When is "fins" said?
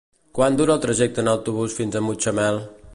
1.81-1.99